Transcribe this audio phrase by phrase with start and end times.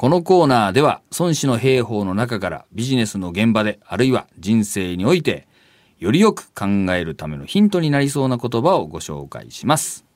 [0.00, 5.46] このコーナーでは孫子の兵法の中からビジネスの現場であるいは人生において
[5.98, 10.06] よりよく考えるためのヒントになりそうな言葉をご紹介します。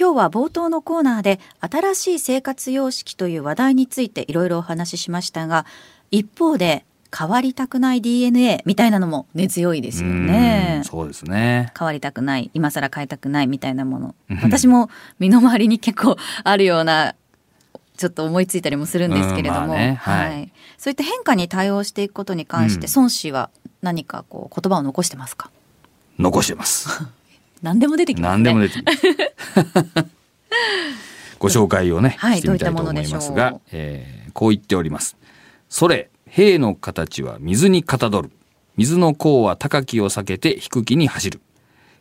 [0.00, 5.66] 今日は冒頭のコーナーで新しい生活様式という話題についていろいろお話ししましたが
[6.10, 10.84] 一方で変わりたくない DNA みたいなのも根強いですよねうん。
[10.84, 11.70] そうですね。
[11.78, 14.88] 変わりたくない今更変えたくないみたいなもの私も
[15.18, 17.14] 身の回りに結構あるような
[18.02, 25.50] ちょっと思いついたりもするんですけれども、うんまあねはいそういった変化に対応していくことに関して、うん孫子は何かこう言葉を残してますか？
[26.18, 26.88] 残してます。
[27.62, 28.82] 何でも出てきますね何でも出て。
[31.38, 35.16] ご紹介をね、はいしてみたいと思いますがどういったものでしょう、えーこう言っております。
[35.68, 38.30] それ、兵の形は水にかたどる。
[38.76, 41.40] 水の甲は高きを避けて低きに走る。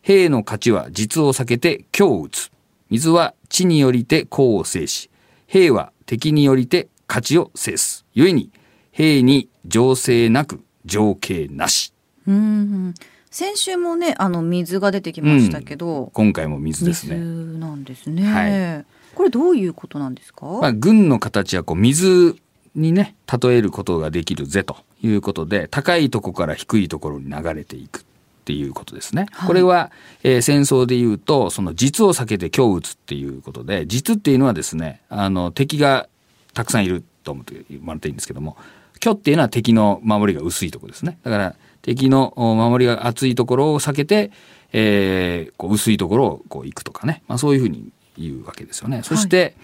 [0.01, 2.51] 兵の勝ちは実を避けて強を打つ。
[2.89, 5.09] 水は地によりて甲を制し、
[5.51, 8.05] 兵は敵によりて勝ちを制す。
[8.15, 8.51] 故に、
[8.91, 11.93] 兵に情勢なく情景なし。
[12.25, 12.93] うん
[13.29, 17.17] 先週もねあの水が出てきましたけど、今回も水ですね。
[17.17, 22.37] 水なんですね、はこれどういうことなんですか、まあ、軍の形はこう水
[22.73, 28.05] にね例えることができるぜということで高いところから低いところに流れていく
[28.41, 29.27] っていうことですね。
[29.31, 29.91] はいこれは、
[30.23, 36.09] えー戦争で言うとその実を避けて虚を打つっていうことで実っていうのはですねあの敵が
[36.53, 38.57] たくさんいると思ってもらっていいんですけども
[39.01, 41.19] 虚っていうのは敵の守りが薄いところですね。
[41.23, 44.31] だから敵のお守りが厚いところを避けて、
[44.73, 49.01] えーこう薄いところをこう行くとかね、まあ、そういうふうに言うわけですよね。
[49.03, 49.55] そして、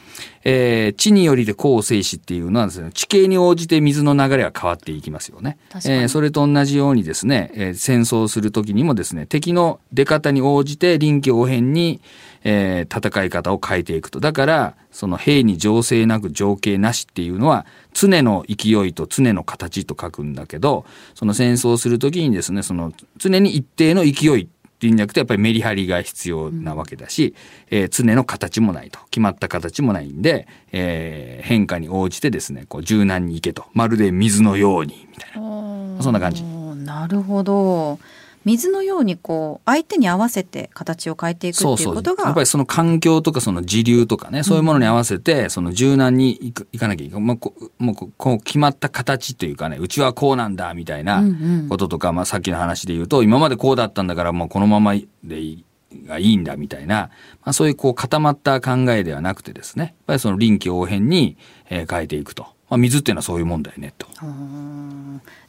[0.43, 5.57] えー地によりで甲を制しっていうのはですね、地形に応じて水の流れは変わっていきますよね。
[5.91, 11.99] えーそれと同じようにですね、えー戦争する時にもですね、敵の出方に応じて臨機応変に、
[12.43, 14.19] えー戦い方を変えていくと。
[14.19, 27.33] だから、その兵に情勢なく情景なしっていうのは、常の勢いと常の形と書くんだけど、その戦争する時にですね、その常に一定の勢いっていうんじゃなくてやっぱりメリハリが必要なわけだし、
[27.71, 28.99] えー常の形もないと。
[29.09, 33.65] 決まった形もないんで、えー変化に応じてですねこう柔軟にいけと。
[33.73, 36.01] まるで水のようにみたいな。
[36.03, 36.43] そんな感じ。
[36.43, 37.97] なるほど
[38.47, 51.29] 水のようにこう相手に合わせて形を変えていくっていうことがやっぱりその環境とかその時流とかねそういうものに合わせてその柔軟にいくいかなきゃいけない、まあ、こもうここう決まった形というかねうちはこうなんだみたいなうんう
[51.65, 51.69] ん。
[51.69, 54.93] こととか、まあ、さっきの話で言うと今までこうだったんだからもうこのまま
[55.23, 55.65] でいい
[56.05, 57.09] がいいんだみたいな、
[57.41, 61.37] まあ、そういうこう固まった考えではなくてですねやっぱりその臨機応変に、
[61.69, 64.07] えー変えていくと、まあ、水っていうのはそういうもんだよねと。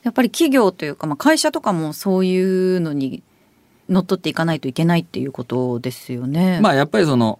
[0.08, 2.40] うんやっぱり企業というか、まあ、会社とかもそうい
[2.76, 3.22] うのに
[3.90, 6.60] 乗っ取っていかないといけないっていうことですよね。
[6.60, 7.38] まあやっぱりその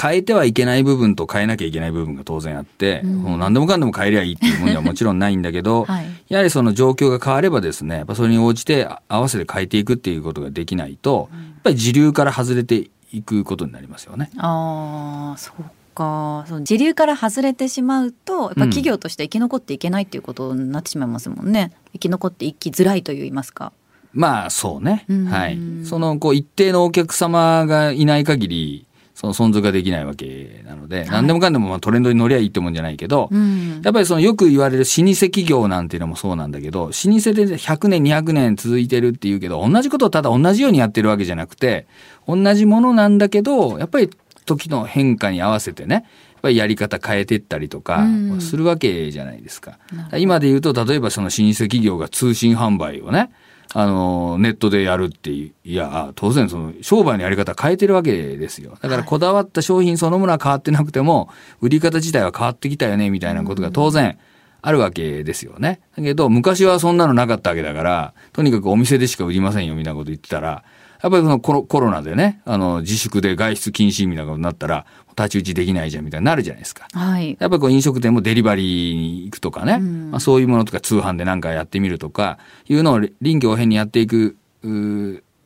[0.00, 14.30] 変えてはいけない部分と変えなきゃいけない部分が当然あって、うんもう何でもかんでも変えりゃいいっていうもんではもちろんないんだけど、 はいやはりその状況が変わればですねやっぱそれに応じてあ合わせて変えていくっていうことができないと、やっぱり時流から外れていくことになりますよね。
[14.36, 21.72] ああそうかその時流から外れてしまうとやっぱ企業として生き残っていけないっていうことになってしまいますもんね。
[21.92, 23.72] 生き残っていきづらいと言いますか。
[24.12, 25.24] まあそうね、うん。
[25.26, 28.86] はい、そのこう一定のお客様がいない限り
[29.20, 33.82] その存続ができないわけなので、何でもかんでもまあトレンドに乗りゃいいってもんじゃないけど、うん。
[33.84, 41.86] やっぱりそのよく言われる老舗企業なんていうのもそうなんだけど、老舗で100年200年続いてるっていうけど、同じことをただ同じようにやってるわけじゃなくて、
[42.26, 44.08] 同じものなんだけど、やっぱり
[44.56, 46.04] 時の変化に合わせてね、やっ
[46.42, 49.78] ぱりやり方変えてったりとかうんするわけじゃないですか。
[49.92, 53.30] なるほど今で言うと、例えばその老舗企業が通信販売をね、
[53.72, 58.76] あの、ネットでやるっていう、いや、当然その商売のやり方変えてるわけですよ。
[58.80, 61.28] だからこだわった商品そのものは変わってなくても、
[61.60, 64.18] 売り方自体は変わってきたよね、みたいなことが当然
[64.62, 65.80] あるわけですよね。
[65.96, 70.64] だけど、昔はそんなのなかったわけだから、とにかくお店でしか売りませんよ、みたいなこと言ってたら、
[71.02, 76.86] やっぱりそのコロコロナでね、あの、自粛で外出禁止みたいなことになったら、太刀打ちできないじゃん、みたいになるじゃないですか。
[76.92, 82.38] はいやっぱりこう飲食店もデリバリーに行くとかね、うんまあ、そういうものとか通販で何かやってみるとか
[82.68, 84.36] いうのを臨機応変にやっていく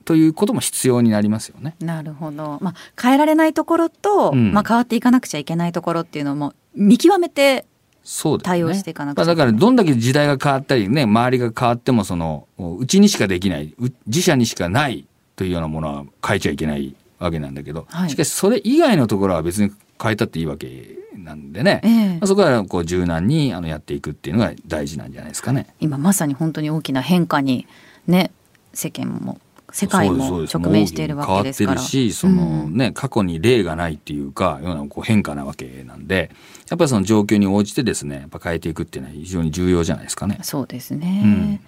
[0.05, 1.77] ということも必要になりますよね。
[1.81, 7.67] なるほど、まあ、変えられないところと、うんまあ、変わっていかなくちゃいけないところっていうのも見極めて
[8.03, 8.51] そうですね。
[8.51, 15.07] 対応していかなくちゃまあ、だからどんだけ時代が変わったりね周りが変わってもそのうちにしかできないう自社にしかない
[15.37, 25.75] というようなものは変えちゃいけないわけなんだけど、はいしかしそれ以外のところは別に変えたっていいわけなんでね、ええまあ、そこはこう柔軟にあのやっていくっていうのが大事なんじゃないですかね。
[25.81, 27.67] 今まさに本当に大きな変化に
[28.07, 28.31] ね
[28.73, 29.41] 世間も
[29.75, 31.75] 世界も直面しているわけですから。
[31.75, 36.31] 変わってるし、そのね、うん、過去に例がないっていうか、ようなこう変化なわけなんで、
[36.71, 40.39] やっぱりその状況に応じてですね、やっぱ変えていくっていうのは非常に重要じゃないですかね。
[40.43, 41.23] そうですね。
[41.25, 41.61] うん、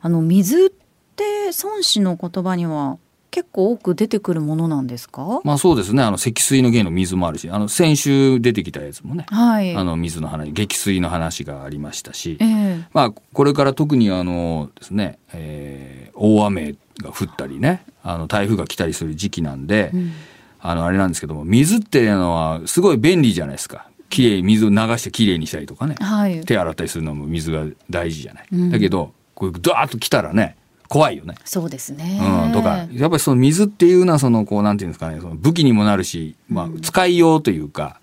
[0.00, 0.70] あの水っ
[1.16, 2.98] て孫子の言葉には
[3.30, 5.40] 結構多く出てくるものなんですか？
[5.44, 6.02] まあそうですね。
[6.02, 20.12] あの、積水の芸の水もあるし、あの、先週出てきたやつもね、はい、あの、水の話、激水の話がありましたし、えー、まあ、これから特にあのですね、えー、大雨が降ったりね、あの、台風が来たりする時期なんで、うん、
[20.60, 23.86] あの、あれなんですけども、水っていうのはすごい便利じゃないですか。
[24.08, 28.46] きれい、水を流してきれいにしたりとかね、はい、手洗ったりするのも水が大事じゃない。
[28.52, 30.56] うん、だけど、こう、ドワーッと来たらね、
[30.90, 31.36] 怖いよね。
[31.44, 32.18] そうですね。
[32.20, 38.00] うん、とか、やっぱりその水っていうのは、その、こう、なんていうんですかね、その武器にもなるし、まあ、使いようというか、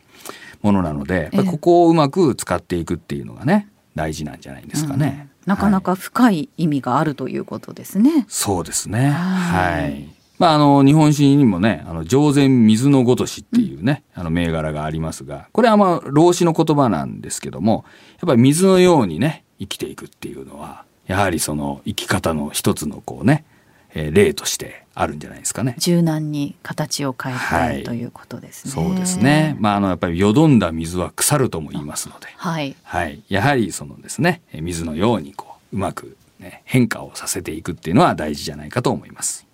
[0.61, 5.27] ものなので、やっぱここをうまく使っていくっていうのがね、大事なんじゃないですかね。
[5.45, 8.09] うん、なかなか深い意味があるということですね。
[8.09, 9.09] はい、そうですね。
[9.09, 10.07] はい。
[10.39, 17.83] まあ、あの、日本史にもね、あの、上善水のごとしっていうね、うん、あの、銘柄がありますが、これはまあ、老子の言葉なんですけども、
[18.21, 23.45] やっぱり水のようにね、生きていくっていうのは、やはりその生き方の一つのこうね、
[23.93, 25.75] えー、例としてあるんじゃないですかね。
[25.77, 28.71] 柔軟に形を変えて、はい、ということですね。
[28.71, 29.55] そうですね。
[29.59, 39.46] まああのやっぱりよどんだ水は腐るとも言いますので、はい、はい、やはりそのですね水のようにこううまく、ね、変化をさせていくっていうのは大事じゃないかと思います。